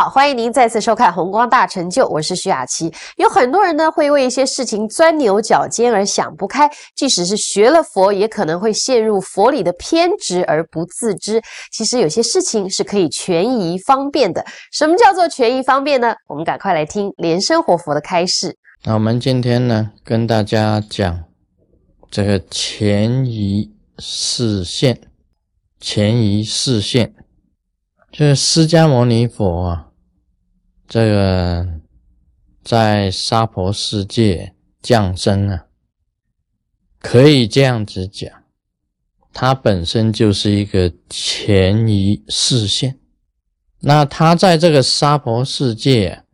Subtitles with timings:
[0.00, 2.90] 好，欢迎您再次收看《红光大成就》，我是徐雅琪。
[3.18, 6.66] 有很多人呢会为一些事情钻牛角尖而想不开，
[6.96, 11.38] 即使是学了佛，也可能会陷入佛理的偏执而不自知。
[11.70, 14.42] 其实有些事情是可以权宜方便的。
[14.72, 16.14] 什么叫做权宜方便呢？
[16.28, 18.56] 我们赶快来听莲生活佛的开示。
[18.84, 21.24] 那我们今天呢，跟大家讲
[22.10, 24.98] 这个权宜视线，
[25.78, 27.12] 权宜视线。
[28.10, 29.86] 就是释迦牟尼佛啊，
[30.90, 31.80] 这个
[32.64, 35.66] 在娑婆世界降生啊，
[36.98, 38.28] 可以这样子讲，
[39.32, 42.98] 他本身就是一个前移视线。
[43.78, 46.24] 那他在这个娑婆世界，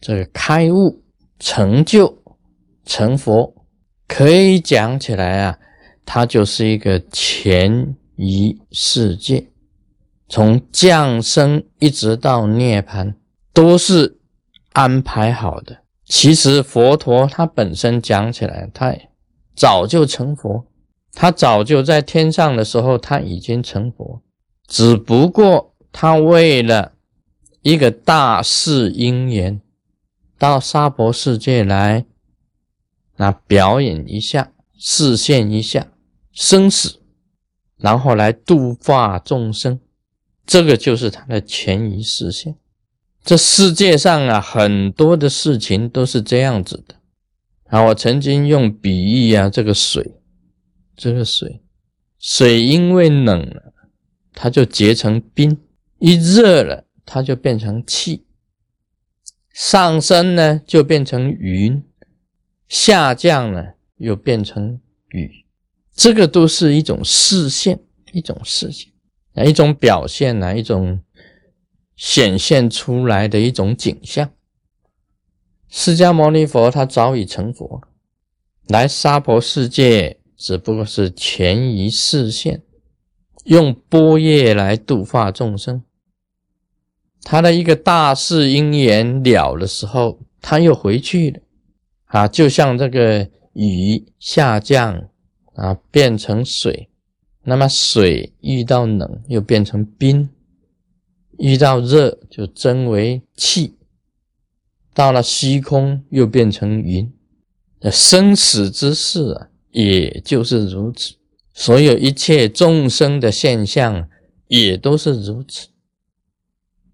[0.00, 1.04] 这个开悟
[1.38, 2.22] 成就
[2.86, 3.66] 成佛，
[4.06, 5.58] 可以讲起来啊，
[6.06, 9.50] 他就是一个前移世界。
[10.26, 13.14] 从降生一直到涅槃，
[13.58, 14.20] 都是
[14.72, 15.78] 安排好的。
[16.04, 18.96] 其实佛陀他本身讲起来，他
[19.56, 20.64] 早就成佛，
[21.12, 24.22] 他早就在天上的时候他已经成佛，
[24.68, 26.92] 只不过他为了
[27.62, 29.60] 一个大事因缘，
[30.38, 32.06] 到娑婆世界来，
[33.16, 35.88] 那表演一下，示现一下
[36.30, 37.00] 生死，
[37.76, 39.80] 然后来度化众生。
[40.46, 42.56] 这个就是他的前移视线。
[43.28, 46.94] 这世界上啊，很多的事情都是这样子的
[47.64, 47.82] 啊。
[47.82, 50.14] 我曾经用比喻啊，这个水，
[50.96, 51.60] 这个水，
[52.18, 53.74] 水因为冷了，
[54.32, 55.58] 它就结成冰；
[55.98, 58.24] 一热了，它就变成气。
[59.52, 61.82] 上升呢，就变成云；
[62.66, 65.44] 下降了，又变成雨。
[65.94, 67.78] 这个都是一种视线，
[68.12, 68.90] 一种视线。
[69.44, 71.02] 一种表现啊，一种
[71.98, 74.30] 显现出来的一种景象。
[75.68, 77.82] 释迦牟尼佛他早已成佛，
[78.68, 82.62] 来娑婆世界只不过是前一视线，
[83.44, 85.82] 用波叶来度化众生。
[87.22, 91.40] 他的一个大事因缘了的时候，他又回去了
[92.06, 95.08] 啊，就像这个雨下降
[95.54, 96.88] 啊，变成水。
[97.42, 100.28] 那么水遇到冷又变成冰，
[101.38, 103.76] 遇到热就蒸为气，
[104.92, 107.12] 到了虚空又变成云。
[107.92, 111.14] 生死之事啊，也就是如此。
[111.54, 114.08] 所有一切众生的现象
[114.48, 115.68] 也都是如此，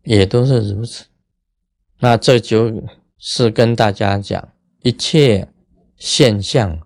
[0.02, 1.06] 也都是如此。
[2.00, 2.82] 那这就
[3.18, 5.48] 是跟大家讲，一切
[5.96, 6.80] 现象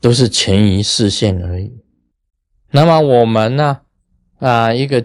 [0.00, 1.82] 都是前移视线而已。
[2.70, 3.82] 那么我们呢？
[4.38, 5.04] 啊，一个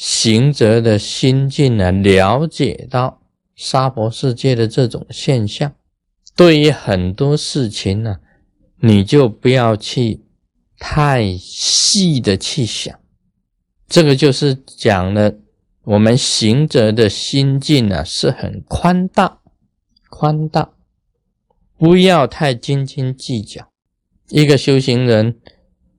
[0.00, 3.20] 行者的心境呢，了解到
[3.54, 5.74] 娑婆世界的这种现象，
[6.34, 8.16] 对于很多事情呢，
[8.78, 10.22] 你就不要去
[10.78, 12.98] 太细的去想。
[13.88, 15.34] 这个就是讲了，
[15.82, 19.40] 我们行者的心境呢是很宽大，
[20.08, 20.70] 宽大，
[21.76, 23.68] 不要太斤斤计较。
[24.30, 25.38] 一个修行人。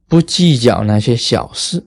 [0.07, 1.85] 不计较那些小事，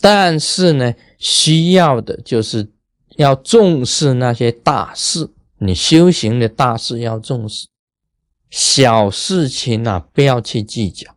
[0.00, 2.70] 但是呢，需要的就是
[3.16, 5.30] 要重视那些大事。
[5.58, 7.66] 你修行的大事要重视，
[8.48, 11.16] 小事情啊不要去计较。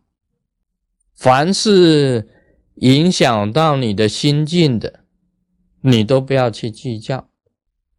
[1.14, 2.28] 凡是
[2.76, 5.04] 影响到你的心境的，
[5.82, 7.28] 你都不要去计较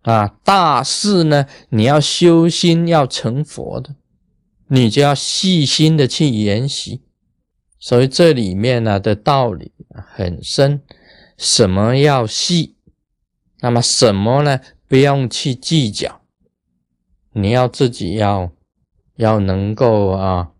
[0.01, 0.35] 啊。
[0.43, 3.95] 大事呢，你要修心要成佛的，
[4.67, 7.01] 你就要细心的去研习。
[7.79, 9.71] 所以这里面呢的道理
[10.15, 10.81] 很深，
[11.37, 12.75] 什么要细，
[13.61, 14.59] 那么什么呢？
[14.87, 16.21] 不用去计较，
[17.31, 18.51] 你要自己要
[19.15, 20.51] 要能够啊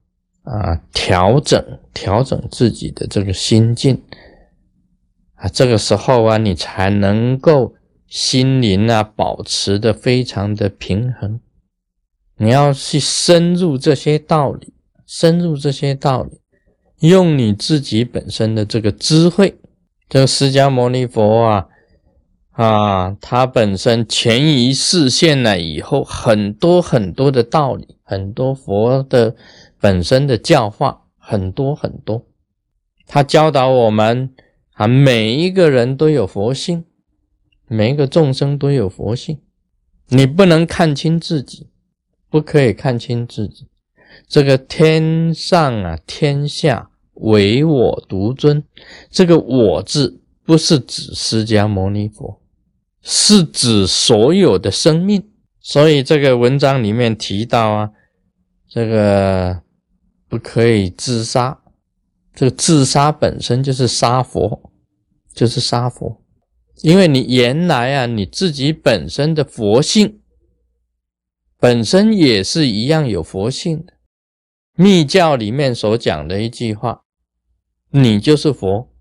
[0.42, 4.02] 啊调整调整自己的这个心境
[5.36, 7.76] 啊，这个时候啊，你才能够
[8.08, 11.40] 心灵啊保持的非常的平衡。
[12.38, 14.74] 你要去深入这些道理，
[15.06, 16.42] 深入这些道理。
[17.04, 19.58] 用你自己本身的这个智慧，
[20.08, 21.68] 这个释迦牟尼佛啊
[22.52, 29.36] 啊，他本身前移视线了以后，很多很多的道理，很多佛的
[29.82, 32.26] 本身的教化，很多很多，
[33.06, 34.34] 他教导我们
[34.72, 36.86] 啊，每一个人都有佛性，
[37.68, 39.42] 每一个众生都有佛性，
[40.08, 41.68] 你不能看清自己，
[42.30, 43.68] 不可以看清自己，
[44.26, 46.92] 这个天上啊，天下。
[47.16, 48.64] 唯我独尊，
[49.10, 52.42] 这个“我”字不是指释迦牟尼佛，
[53.02, 55.30] 是指所有的生命。
[55.60, 57.92] 所以这个文章里面提到啊，
[58.68, 59.62] 这个
[60.28, 61.62] 不可以自杀。
[62.36, 64.72] 这个自杀本身就是杀佛，
[65.34, 66.22] 就是杀佛。
[66.82, 70.20] 因为你原来啊，你自己本身的佛性，
[71.60, 73.94] 本身也是一样有佛性的。
[74.76, 77.03] 密教里面所讲的一句话，
[77.96, 78.92] 你就是佛，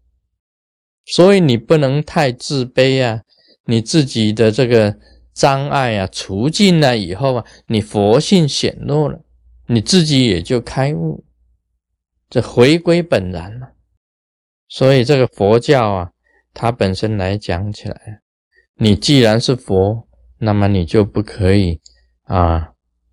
[1.07, 3.23] 所以你不能太自卑啊。
[3.65, 4.99] 你自己的这个
[5.33, 9.21] 障碍啊，除尽了以后啊，你佛性显露了，
[9.67, 11.25] 你自己也就开悟，
[12.29, 13.73] 这回归本然了。
[14.69, 16.13] 所以这个佛教啊，
[16.53, 18.21] 它本身来讲起来，
[18.75, 20.07] 你既然是佛，
[20.39, 21.81] 那么你就不可以
[22.25, 22.73] 啊，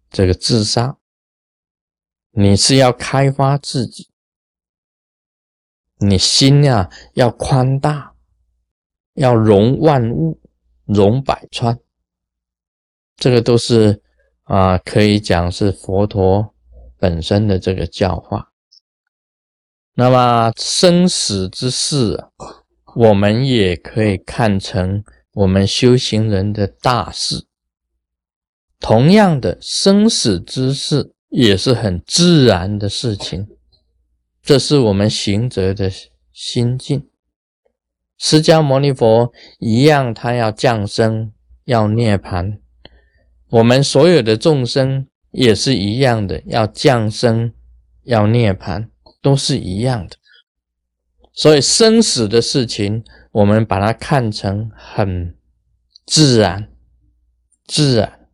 [0.10, 0.98] 这个自杀。
[2.32, 4.09] 你是要开发自己，
[6.00, 8.14] 你心呀要宽大，
[9.14, 10.40] 要容万物，
[10.86, 11.78] 容百川，
[13.16, 14.02] 这个都是
[14.44, 16.54] 啊，可以讲是佛陀
[16.98, 18.52] 本身的这个教化。
[19.94, 22.26] 那么生死之事，
[22.96, 25.04] 我们也可以看成
[25.34, 27.46] 我们修行人的大事。
[28.80, 31.14] 同样的，生死之事。
[31.32, 33.48] 也是很自然的事情，
[34.50, 35.92] 这是我们行者的
[36.34, 37.08] 心境。
[38.18, 41.32] 释迦牟尼佛一样，他要降生，
[41.66, 42.58] 要涅槃；
[43.52, 47.54] 我们所有的众生也是一样的，要降生，
[48.06, 48.88] 要涅槃，
[49.22, 50.16] 都是一样的。
[51.32, 55.38] 所以生死的事情，我们把它看成很
[56.08, 56.72] 自然，
[57.68, 58.28] 自然。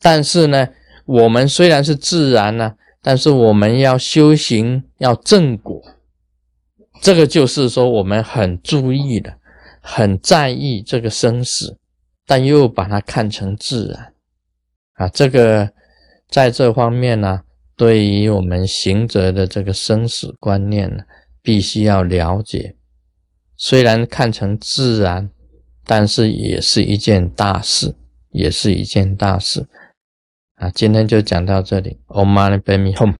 [0.00, 0.68] 但是呢？
[1.06, 2.74] 我们虽然是自然呢，
[3.06, 5.80] 但是我们要修行，要正果，
[7.00, 9.38] 这个就是说我们很注意的，
[9.80, 11.78] 很在意这个生死，
[12.26, 14.12] 但又把它看成自然
[14.94, 15.08] 啊。
[15.10, 15.70] 这个
[16.28, 17.42] 在这方面呢，
[17.76, 21.04] 对于我们行者的这个生死观念呢，
[21.40, 22.74] 必须要了解。
[23.56, 25.30] 虽然看成自然，
[25.84, 27.94] 但是也是一件大事，
[28.32, 29.64] 也是一件大事。
[30.56, 31.98] 啊，今天就讲到这里。
[32.08, 33.14] ，Omani Baby home。